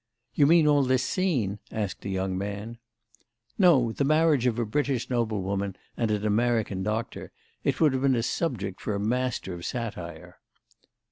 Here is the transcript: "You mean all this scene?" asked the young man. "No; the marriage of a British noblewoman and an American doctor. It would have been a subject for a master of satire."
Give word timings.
"You 0.33 0.47
mean 0.47 0.65
all 0.65 0.81
this 0.81 1.03
scene?" 1.03 1.59
asked 1.71 2.01
the 2.01 2.09
young 2.09 2.35
man. 2.35 2.79
"No; 3.59 3.91
the 3.91 4.03
marriage 4.03 4.47
of 4.47 4.57
a 4.57 4.65
British 4.65 5.11
noblewoman 5.11 5.75
and 5.95 6.09
an 6.09 6.25
American 6.25 6.81
doctor. 6.81 7.31
It 7.63 7.79
would 7.79 7.93
have 7.93 8.01
been 8.01 8.15
a 8.15 8.23
subject 8.23 8.81
for 8.81 8.95
a 8.95 8.99
master 8.99 9.53
of 9.53 9.63
satire." 9.63 10.39